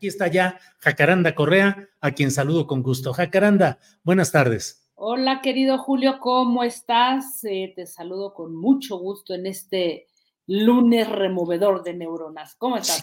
[0.00, 3.12] Aquí está ya Jacaranda Correa, a quien saludo con gusto.
[3.12, 4.90] Jacaranda, buenas tardes.
[4.94, 7.44] Hola, querido Julio, ¿cómo estás?
[7.44, 10.06] Eh, te saludo con mucho gusto en este
[10.46, 12.54] lunes removedor de neuronas.
[12.54, 13.02] ¿Cómo estás?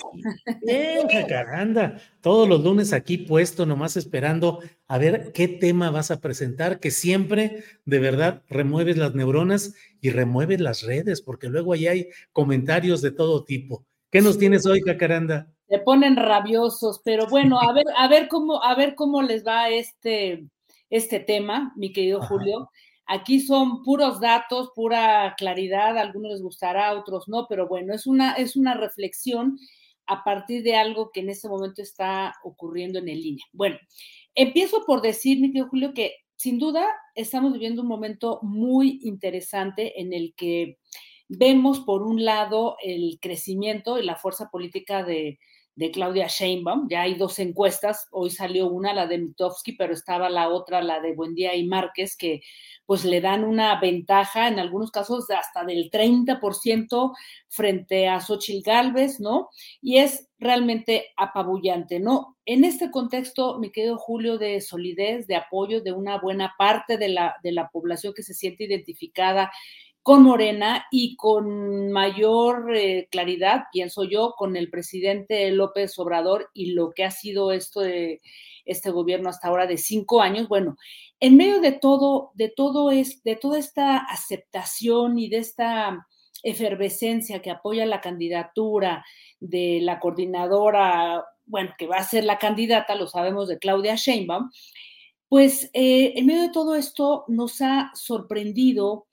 [0.65, 6.19] Bien, Jacaranda, todos los lunes aquí puesto, nomás esperando a ver qué tema vas a
[6.19, 11.85] presentar, que siempre de verdad remueves las neuronas y remueves las redes, porque luego ahí
[11.85, 13.85] hay comentarios de todo tipo.
[14.09, 15.53] ¿Qué nos tienes hoy, Jacaranda?
[15.67, 19.69] Se ponen rabiosos, pero bueno, a ver, a ver cómo, a ver cómo les va
[19.69, 20.47] este,
[20.89, 22.27] este tema, mi querido Ajá.
[22.27, 22.69] Julio.
[23.05, 27.93] Aquí son puros datos, pura claridad, a algunos les gustará, a otros no, pero bueno,
[27.93, 29.57] es una, es una reflexión
[30.07, 33.45] a partir de algo que en este momento está ocurriendo en el línea.
[33.53, 33.77] Bueno,
[34.35, 36.85] empiezo por decir, mi querido Julio, que sin duda
[37.15, 40.77] estamos viviendo un momento muy interesante en el que
[41.29, 45.39] vemos, por un lado, el crecimiento y la fuerza política de,
[45.77, 46.87] de Claudia Sheinbaum.
[46.89, 50.99] Ya hay dos encuestas, hoy salió una, la de Mitofsky, pero estaba la otra, la
[50.99, 52.41] de Buendía y Márquez, que
[52.87, 57.13] pues le dan una ventaja, en algunos casos hasta del 30%
[57.47, 59.49] frente a Xochitl Gálvez, ¿no?
[59.79, 62.37] Y es realmente apabullante, ¿no?
[62.45, 67.09] En este contexto, mi querido Julio, de solidez, de apoyo de una buena parte de
[67.09, 69.51] la, de la población que se siente identificada
[70.07, 76.67] con Morena y con mayor eh, claridad, pienso yo, con el presidente López Obrador y
[76.67, 78.21] lo que ha sido esto de
[78.63, 80.47] este gobierno hasta ahora de cinco años.
[80.47, 80.77] Bueno,
[81.19, 86.07] en medio de todo, de todo es, de toda esta aceptación y de esta
[86.41, 89.03] efervescencia que apoya la candidatura
[89.41, 94.51] de la coordinadora, bueno, que va a ser la candidata, lo sabemos, de Claudia Sheinbaum,
[95.27, 99.07] pues eh, en medio de todo esto nos ha sorprendido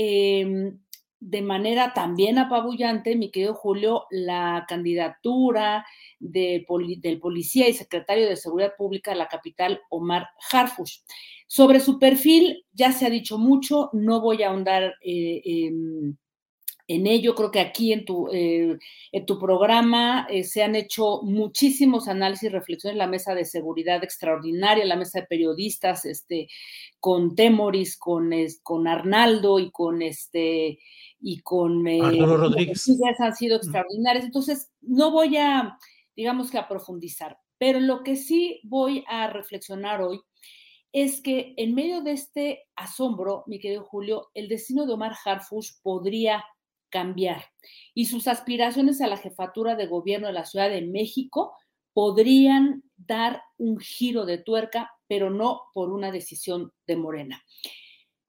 [0.00, 0.72] eh,
[1.20, 5.84] de manera también apabullante, mi querido Julio, la candidatura
[6.20, 6.64] del
[7.20, 11.00] policía y secretario de Seguridad Pública de la capital, Omar Harfush.
[11.48, 15.72] Sobre su perfil ya se ha dicho mucho, no voy a ahondar eh,
[16.88, 17.34] en ello.
[17.34, 18.78] Creo que aquí en tu, eh,
[19.12, 23.44] en tu programa eh, se han hecho muchísimos análisis y reflexiones en la mesa de
[23.44, 26.48] seguridad extraordinaria, la mesa de periodistas, este,
[26.98, 30.78] con Temoris, con, es, con Arnaldo y con este
[31.20, 32.88] y con eh, Rodríguez.
[33.18, 34.24] han sido extraordinarias.
[34.24, 35.78] Entonces, no voy a,
[36.16, 40.20] digamos que a profundizar, pero lo que sí voy a reflexionar hoy
[40.92, 45.72] es que en medio de este asombro, mi querido Julio, el destino de Omar Harfush
[45.82, 46.42] podría
[46.90, 47.44] cambiar
[47.94, 51.54] y sus aspiraciones a la jefatura de gobierno de la Ciudad de México
[51.92, 57.42] podrían dar un giro de tuerca, pero no por una decisión de Morena.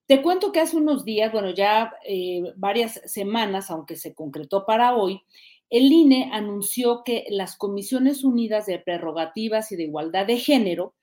[0.08, 4.96] Te cuento que hace unos días, bueno, ya eh, varias semanas, aunque se concretó para
[4.96, 5.22] hoy,
[5.70, 10.96] el INE anunció que las Comisiones Unidas de Prerrogativas y de Igualdad de Género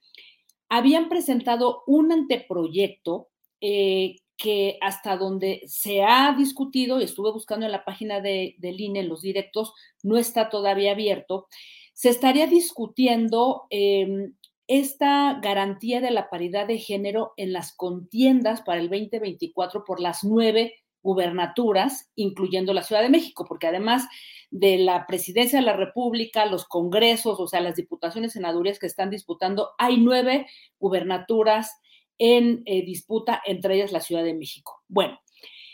[0.68, 3.28] habían presentado un anteproyecto
[3.60, 8.80] eh, que hasta donde se ha discutido, y estuve buscando en la página de, del
[8.80, 9.72] INE, en los directos,
[10.02, 11.48] no está todavía abierto,
[11.94, 14.28] se estaría discutiendo eh,
[14.66, 20.24] esta garantía de la paridad de género en las contiendas para el 2024 por las
[20.24, 24.08] nueve gubernaturas, incluyendo la Ciudad de México, porque además
[24.50, 29.08] de la presidencia de la República, los congresos, o sea, las diputaciones senadurías que están
[29.08, 30.48] disputando, hay nueve
[30.80, 31.80] gubernaturas
[32.18, 34.82] en eh, disputa, entre ellas la Ciudad de México.
[34.88, 35.20] Bueno.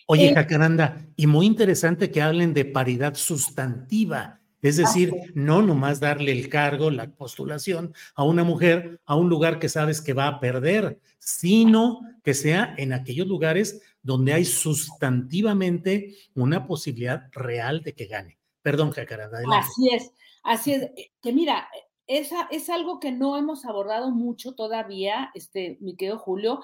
[0.06, 5.98] Oye, eh, Jacaranda, y muy interesante que hablen de paridad sustantiva es decir, no nomás
[5.98, 10.28] darle el cargo, la postulación a una mujer a un lugar que sabes que va
[10.28, 17.94] a perder, sino que sea en aquellos lugares donde hay sustantivamente una posibilidad real de
[17.94, 18.38] que gane.
[18.62, 19.40] Perdón, Jacaranda.
[19.52, 20.12] Así es,
[20.44, 20.82] así es.
[20.82, 21.68] Eh, que mira,
[22.06, 26.60] esa es algo que no hemos abordado mucho todavía, este, mi querido Julio,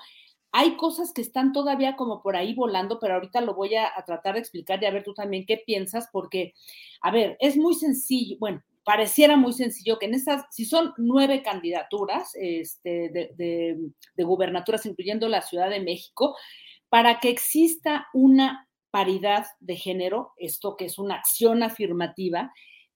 [0.50, 4.35] hay cosas que están todavía como por ahí volando, pero ahorita lo voy a, tratar
[4.35, 6.55] de explicar y a ver tú también qué piensas, porque,
[7.02, 11.43] a ver, es muy sencillo, bueno, pareciera muy sencillo que en esas, si son nueve
[11.43, 13.76] candidaturas este, de,
[14.14, 16.34] de gubernaturas, incluyendo la Ciudad de México,
[16.88, 22.52] para que exista una paridad de género, esto que es una acción afirmativa,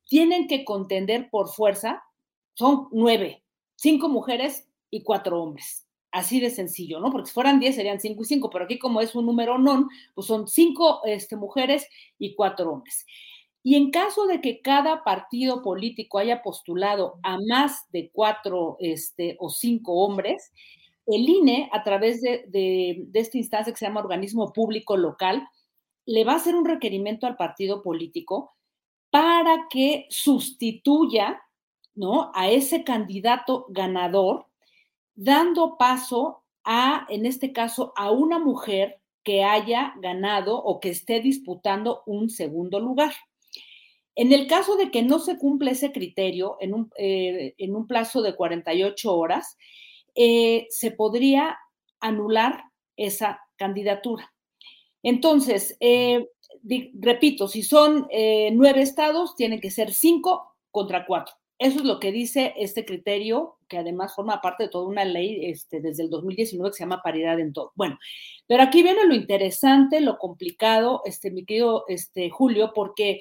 [0.07, 2.03] tienen que contender por fuerza,
[2.55, 3.43] son nueve,
[3.77, 5.87] cinco mujeres y cuatro hombres.
[6.11, 7.11] Así de sencillo, ¿no?
[7.11, 9.89] Porque si fueran 10 serían 5 y 5, pero aquí como es un número non,
[10.15, 11.89] pues son 5 este, mujeres
[12.19, 13.07] y 4 hombres.
[13.63, 19.37] Y en caso de que cada partido político haya postulado a más de 4 este,
[19.41, 20.53] o 5 hombres,
[21.07, 25.49] el INE, a través de, de, de esta instancia que se llama organismo público local,
[26.05, 28.53] le va a hacer un requerimiento al partido político
[29.11, 31.41] para que sustituya
[31.95, 32.31] ¿no?
[32.35, 34.47] a ese candidato ganador
[35.15, 41.21] dando paso a, en este caso, a una mujer que haya ganado o que esté
[41.21, 43.13] disputando un segundo lugar.
[44.15, 47.87] En el caso de que no se cumple ese criterio en un, eh, en un
[47.87, 49.57] plazo de 48 horas,
[50.15, 51.59] eh, se podría
[52.01, 52.65] anular
[52.97, 54.33] esa candidatura.
[55.03, 56.29] Entonces, eh,
[56.95, 58.09] repito, si son
[58.53, 61.35] nueve estados, tienen que ser cinco contra cuatro.
[61.63, 65.47] Eso es lo que dice este criterio, que además forma parte de toda una ley
[65.47, 67.71] este, desde el 2019 que se llama paridad en todo.
[67.77, 68.01] Bueno,
[68.49, 73.21] pero aquí viene lo interesante, lo complicado, este, mi querido este, Julio, porque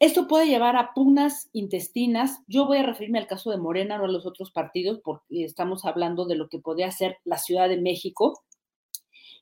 [0.00, 2.42] esto puede llevar a pugnas intestinas.
[2.46, 5.86] Yo voy a referirme al caso de Morena, no a los otros partidos, porque estamos
[5.86, 8.44] hablando de lo que podría ser la Ciudad de México.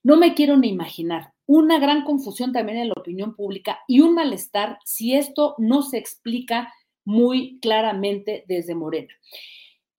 [0.05, 4.15] No me quiero ni imaginar una gran confusión también en la opinión pública y un
[4.15, 6.73] malestar si esto no se explica
[7.05, 9.13] muy claramente desde Morena.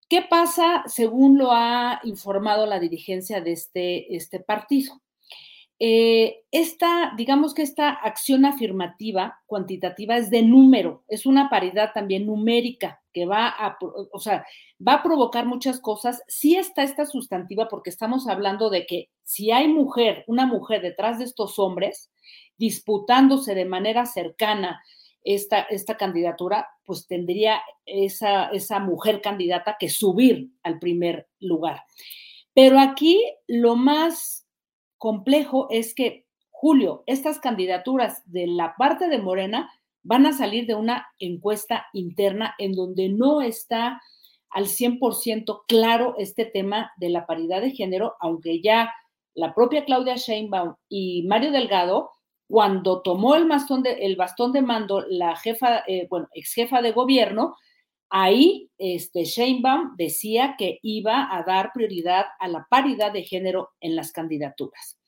[0.10, 5.02] ¿Qué pasa según lo ha informado la dirigencia de este, este partido?
[5.78, 12.28] Eh, esta, digamos que esta acción afirmativa cuantitativa es de número, es una paridad también
[12.28, 13.78] numérica que va a,
[14.12, 14.46] o sea,
[14.86, 16.22] va a provocar muchas cosas.
[16.28, 21.18] Sí está esta sustantiva porque estamos hablando de que si hay mujer, una mujer detrás
[21.20, 22.12] de estos hombres,
[22.58, 24.82] disputándose de manera cercana
[25.26, 31.84] esta, esta candidatura, pues tendría esa, esa mujer candidata que subir al primer lugar.
[32.54, 34.48] Pero aquí lo más
[34.98, 39.70] complejo es que, Julio, estas candidaturas de la parte de Morena
[40.04, 44.02] van a salir de una encuesta interna en donde no está
[44.52, 48.94] al 100% claro este tema de la paridad de género, aunque ya
[49.34, 52.12] la propia Claudia Sheinbaum y Mario Delgado
[52.48, 56.82] cuando tomó el bastón de, el bastón de mando la jefa, eh, bueno, ex jefa
[56.82, 57.56] de gobierno,
[58.10, 63.96] ahí este, Sheinbaum decía que iba a dar prioridad a la paridad de género en
[63.96, 65.00] las candidaturas.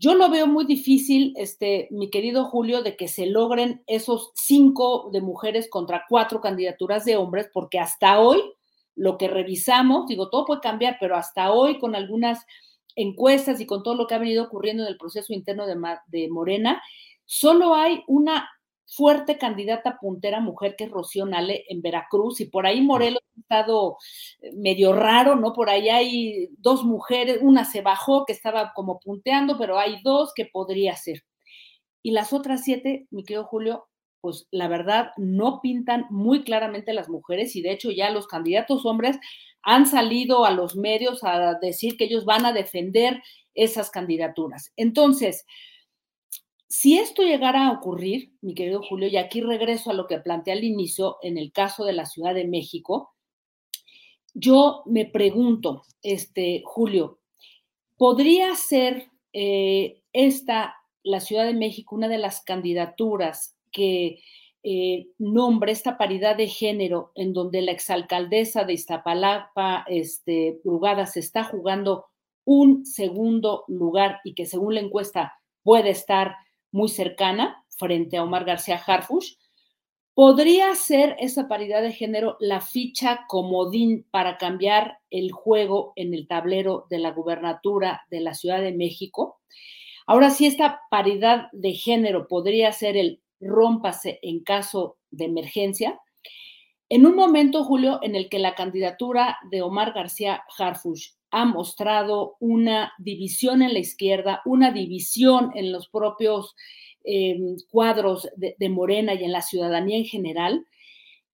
[0.00, 5.10] Yo lo veo muy difícil, este, mi querido Julio, de que se logren esos cinco
[5.12, 8.40] de mujeres contra cuatro candidaturas de hombres, porque hasta hoy
[8.94, 12.44] lo que revisamos, digo, todo puede cambiar, pero hasta hoy con algunas
[12.98, 16.82] encuestas y con todo lo que ha venido ocurriendo en el proceso interno de, Morena,
[17.24, 18.48] solo hay una
[18.86, 23.40] fuerte candidata puntera mujer que es Rocío Nale en Veracruz y por ahí Morelos ha
[23.40, 23.98] estado
[24.40, 25.52] eh, medio raro, ¿no?
[25.52, 30.32] Por ahí hay dos mujeres, una se bajó que estaba como punteando, pero hay dos
[30.34, 31.22] que podría ser.
[32.02, 33.86] Y las otras siete, mi querido Julio,
[34.20, 38.84] pues la verdad no pintan muy claramente las mujeres y de hecho ya los candidatos
[38.84, 39.18] hombres
[39.62, 43.22] han salido a los medios a decir que ellos van a defender
[43.54, 44.72] esas candidaturas.
[44.76, 45.44] Entonces,
[46.68, 50.52] si esto llegara a ocurrir, mi querido Julio, y aquí regreso a lo que planteé
[50.52, 53.14] al inicio en el caso de la Ciudad de México,
[54.34, 57.18] yo me pregunto, este, Julio,
[57.96, 64.20] ¿podría ser eh, esta, la Ciudad de México, una de las candidaturas que
[64.62, 71.20] eh, nombre esta paridad de género en donde la exalcaldesa de Iztapalapa, este, Brugada, se
[71.20, 72.06] está jugando
[72.44, 76.36] un segundo lugar y que según la encuesta puede estar
[76.72, 79.34] muy cercana frente a Omar García Harfush,
[80.14, 86.26] podría ser esa paridad de género la ficha comodín para cambiar el juego en el
[86.26, 89.38] tablero de la gubernatura de la Ciudad de México.
[90.08, 96.00] Ahora, si esta paridad de género podría ser el rómpase en caso de emergencia,
[96.90, 102.36] en un momento, Julio, en el que la candidatura de Omar García Harfush ha mostrado
[102.40, 106.56] una división en la izquierda, una división en los propios
[107.04, 110.66] em, cuadros de, de Morena y en la ciudadanía en general,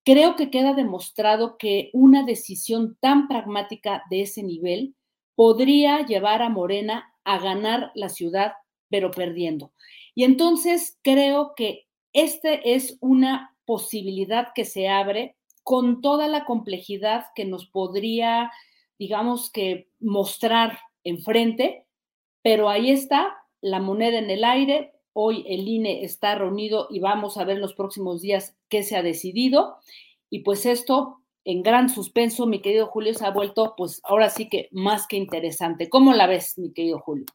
[0.04, 4.96] creo que queda demostrado que una decisión tan pragmática de ese nivel
[5.36, 8.54] podría llevar a Morena a ganar la ciudad,
[8.88, 9.72] pero perdiendo.
[10.16, 11.83] Y entonces creo que
[12.14, 18.50] esta es una posibilidad que se abre con toda la complejidad que nos podría
[18.98, 21.86] digamos que mostrar enfrente,
[22.42, 24.92] pero ahí está la moneda en el aire.
[25.12, 28.96] Hoy el INE está reunido y vamos a ver en los próximos días qué se
[28.96, 29.76] ha decidido.
[30.30, 34.48] Y pues esto en gran suspenso, mi querido Julio, se ha vuelto pues ahora sí
[34.48, 35.88] que más que interesante.
[35.88, 37.26] ¿Cómo la ves, mi querido Julio?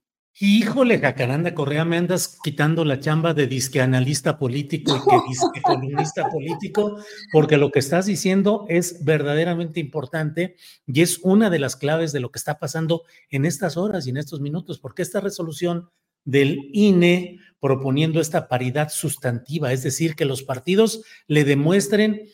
[0.42, 5.62] Híjole, Jacaranda Correa, me andas quitando la chamba de disque analista político y que disque
[5.62, 6.98] columnista político,
[7.34, 10.56] porque lo que estás diciendo es verdaderamente importante
[10.88, 14.12] y es una de las claves de lo que está pasando en estas horas y
[14.12, 15.90] en estos minutos, porque esta resolución
[16.24, 22.30] del INE proponiendo esta paridad sustantiva, es decir, que los partidos le demuestren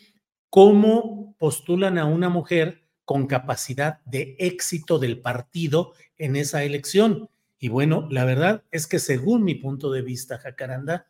[0.52, 7.70] cómo postulan a una mujer con capacidad de éxito del partido en esa elección y
[7.70, 11.08] bueno, la verdad es que según mi punto de vista, Jacaranda,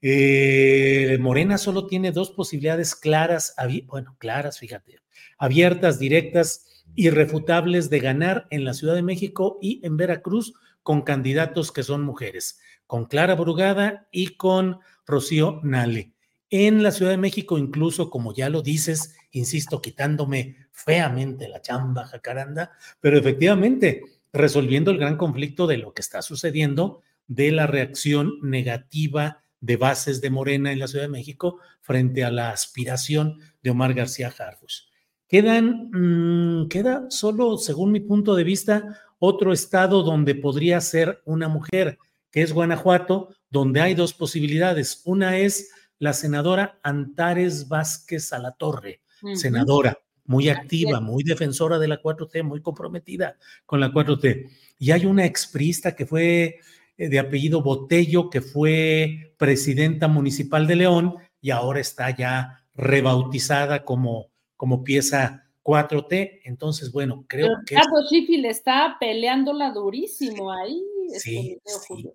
[0.00, 3.54] eh, Morena solo tiene dos posibilidades claras,
[3.86, 4.98] bueno, claras, fíjate,
[5.38, 11.72] abiertas, directas, irrefutables de ganar en la Ciudad de México y en Veracruz con candidatos
[11.72, 16.12] que son mujeres, con Clara Brugada y con Rocío Nale.
[16.50, 22.04] En la Ciudad de México, incluso, como ya lo dices, insisto, quitándome feamente la chamba,
[22.06, 24.02] Jacaranda, pero efectivamente,
[24.32, 30.20] resolviendo el gran conflicto de lo que está sucediendo, de la reacción negativa de bases
[30.20, 34.88] de Morena en la Ciudad de México frente a la aspiración de Omar García Harfuch.
[35.28, 41.48] Quedan, mm, queda solo, según mi punto de vista, otro estado donde podría ser una
[41.48, 41.98] mujer,
[42.30, 45.02] que es Guanajuato, donde hay dos posibilidades.
[45.04, 49.00] Una es la senadora Antares Vázquez Alatorre,
[49.34, 53.36] senadora muy activa, muy defensora de la 4T, muy comprometida
[53.66, 54.48] con la 4T.
[54.78, 56.58] Y hay una exprista que fue
[56.96, 63.84] eh, de apellido Botello, que fue presidenta municipal de León y ahora está ya rebautizada
[63.84, 66.40] como, como pieza 4T.
[66.44, 67.74] Entonces, bueno, creo que.
[67.74, 70.80] Carlos Schiffel está peleándola durísimo ahí.
[71.18, 72.10] Sí, sí.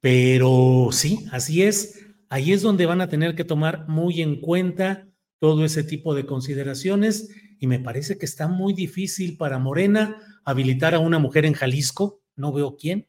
[0.00, 2.06] Pero sí, así es.
[2.28, 5.06] Ahí es donde van a tener que tomar muy en cuenta
[5.42, 10.94] todo ese tipo de consideraciones y me parece que está muy difícil para Morena habilitar
[10.94, 13.08] a una mujer en Jalisco, no veo quién,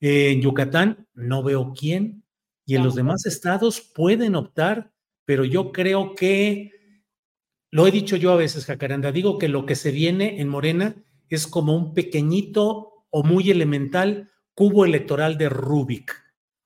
[0.00, 2.22] en Yucatán, no veo quién,
[2.64, 4.92] y en los demás estados pueden optar,
[5.24, 6.70] pero yo creo que,
[7.72, 10.94] lo he dicho yo a veces, Jacaranda, digo que lo que se viene en Morena
[11.30, 16.14] es como un pequeñito o muy elemental cubo electoral de Rubik.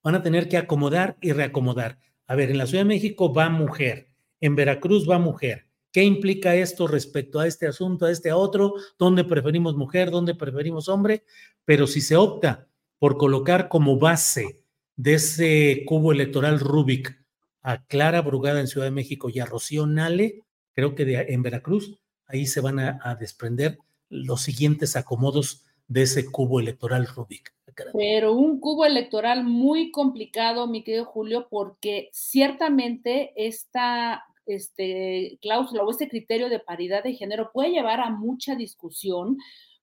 [0.02, 2.00] Van a tener que acomodar y reacomodar.
[2.26, 4.12] A ver, en la Ciudad de México va mujer,
[4.46, 5.66] en Veracruz va mujer.
[5.92, 8.74] ¿Qué implica esto respecto a este asunto, a este otro?
[8.98, 10.10] ¿Dónde preferimos mujer?
[10.10, 11.24] ¿Dónde preferimos hombre?
[11.64, 14.62] Pero si se opta por colocar como base
[14.94, 17.18] de ese cubo electoral Rubik
[17.62, 20.42] a Clara Brugada en Ciudad de México y a Rocío Nale,
[20.74, 26.30] creo que en Veracruz, ahí se van a, a desprender los siguientes acomodos de ese
[26.30, 27.52] cubo electoral Rubik.
[27.92, 35.90] Pero un cubo electoral muy complicado, mi querido Julio, porque ciertamente esta este, cláusula o
[35.90, 39.38] este criterio de paridad de género puede llevar a mucha discusión,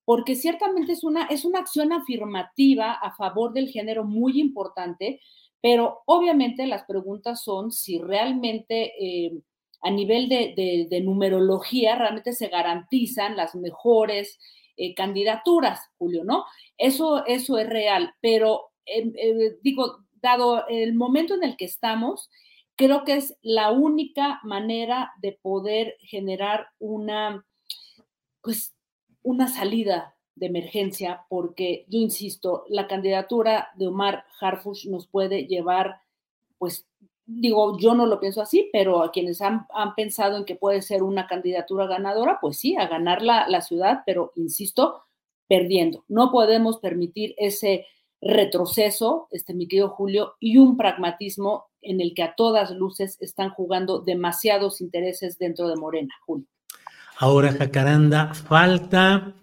[0.05, 5.19] porque ciertamente es una, es una acción afirmativa a favor del género muy importante,
[5.61, 9.31] Pero obviamente las preguntas son si realmente eh,
[9.81, 14.39] a nivel de, numerología realmente se garantizan las mejores
[14.77, 16.45] eh, candidaturas, Julio, ¿no?
[16.77, 22.29] Eso, eso es real, pero em, eh, digo, dado el momento en el que estamos,
[22.75, 27.45] creo que es la única manera de poder generar una,
[28.41, 28.73] pues,
[29.21, 36.01] una salida de emergencia, porque yo insisto, la candidatura de Omar Harfush nos puede llevar,
[36.57, 36.87] pues,
[37.25, 41.03] digo, yo no lo pienso así, pero a quienes han, pensado en que puede ser
[41.03, 45.03] una candidatura ganadora, pues sí, a ganar la, la ciudad, pero insisto,
[45.47, 46.03] perdiendo.
[46.07, 47.85] No podemos permitir ese
[48.19, 53.49] retroceso, este, mi querido Julio, y un pragmatismo en el que a todas luces están
[53.49, 56.47] jugando demasiados intereses dentro de Morena, Julio.
[57.17, 59.33] Ahora, Jacaranda, falta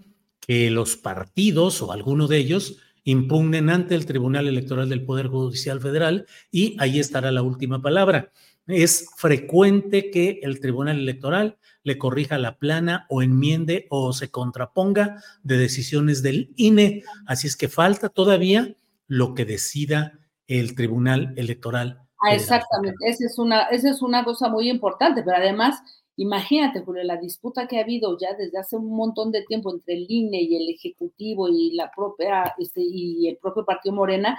[0.41, 5.81] que los partidos o alguno de ellos impugnen ante el Tribunal Electoral del Poder Judicial
[5.81, 8.33] Federal y ahí estará la última palabra.
[8.67, 15.23] Es frecuente que el Tribunal Electoral le corrija la plana o enmiende o se contraponga
[15.43, 17.03] de decisiones del INE.
[17.27, 22.03] Así es que falta todavía lo que decida el Tribunal Electoral.
[22.23, 25.81] Ah, exactamente, esa es, una, esa es una cosa muy importante, pero además,
[26.17, 29.95] imagínate, Julio, la disputa que ha habido ya desde hace un montón de tiempo entre
[29.95, 34.39] el INE y el Ejecutivo y la propia, este, y el propio Partido Morena,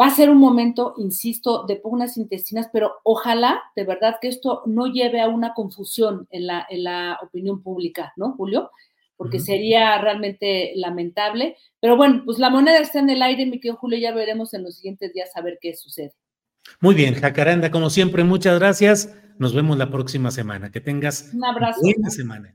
[0.00, 4.62] Va a ser un momento, insisto, de pugnas intestinas, pero ojalá de verdad que esto
[4.66, 8.70] no lleve a una confusión en la, en la opinión pública, ¿no, Julio?
[9.16, 11.56] Porque sería realmente lamentable.
[11.80, 14.62] Pero bueno, pues la moneda está en el aire, mi querido Julio, ya veremos en
[14.62, 16.12] los siguientes días a ver qué sucede.
[16.80, 19.14] Muy bien, Jacaranda, como siempre, muchas gracias.
[19.38, 20.70] Nos vemos la próxima semana.
[20.70, 21.80] Que tengas un abrazo.
[21.82, 22.54] Buena semana.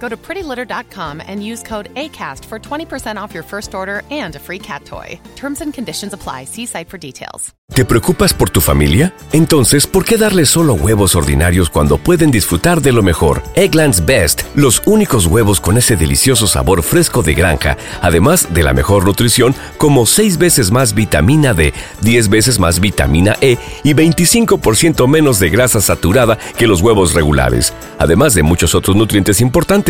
[0.00, 4.38] Go to prettylitter.com and use code ACAST for 20% off your first order and a
[4.40, 5.20] free cat toy.
[5.36, 6.46] Terms and conditions apply.
[6.46, 7.54] See site for details.
[7.74, 9.14] ¿Te preocupas por tu familia?
[9.32, 13.42] Entonces, ¿por qué darles solo huevos ordinarios cuando pueden disfrutar de lo mejor?
[13.54, 18.74] Eggland's Best, los únicos huevos con ese delicioso sabor fresco de granja, además de la
[18.74, 25.06] mejor nutrición, como 6 veces más vitamina D, 10 veces más vitamina E y 25%
[25.06, 29.89] menos de grasa saturada que los huevos regulares, además de muchos otros nutrientes importantes.